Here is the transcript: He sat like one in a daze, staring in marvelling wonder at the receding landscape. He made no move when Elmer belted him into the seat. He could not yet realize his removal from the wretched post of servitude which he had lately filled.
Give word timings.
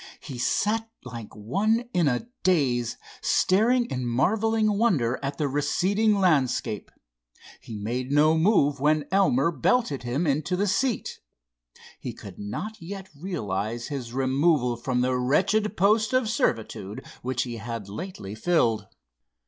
He 0.19 0.39
sat 0.39 0.89
like 1.03 1.35
one 1.35 1.87
in 1.93 2.07
a 2.07 2.27
daze, 2.41 2.97
staring 3.21 3.85
in 3.85 4.07
marvelling 4.07 4.79
wonder 4.79 5.19
at 5.21 5.37
the 5.37 5.47
receding 5.47 6.17
landscape. 6.19 6.89
He 7.59 7.75
made 7.77 8.11
no 8.11 8.35
move 8.35 8.79
when 8.79 9.05
Elmer 9.11 9.51
belted 9.51 10.01
him 10.01 10.25
into 10.25 10.55
the 10.55 10.65
seat. 10.65 11.19
He 11.99 12.13
could 12.13 12.39
not 12.39 12.81
yet 12.81 13.09
realize 13.15 13.89
his 13.89 14.11
removal 14.11 14.75
from 14.75 15.01
the 15.01 15.15
wretched 15.15 15.77
post 15.77 16.13
of 16.13 16.27
servitude 16.27 17.05
which 17.21 17.43
he 17.43 17.57
had 17.57 17.87
lately 17.87 18.33
filled. 18.33 18.87